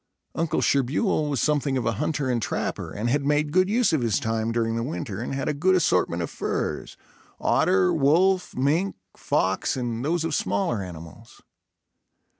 Uncle 0.33 0.61
Sherbuel 0.61 1.29
was 1.29 1.39
something 1.39 1.77
of 1.77 1.85
a 1.85 1.91
hunter 2.01 2.27
and 2.27 2.41
trapper, 2.41 2.91
and 2.91 3.07
had 3.07 3.23
made 3.23 3.51
good 3.51 3.69
use 3.69 3.93
of 3.93 4.01
his 4.01 4.19
time 4.19 4.51
during 4.51 4.75
the 4.75 4.81
winter 4.81 5.21
and 5.21 5.35
had 5.35 5.47
a 5.47 5.53
good 5.53 5.75
assortment 5.75 6.23
of 6.23 6.31
furs, 6.31 6.97
otter, 7.39 7.93
wolf, 7.93 8.55
mink, 8.55 8.95
fox 9.15 9.77
and 9.77 10.03
those 10.03 10.23
of 10.23 10.33
smaller 10.33 10.81
animals. 10.81 11.43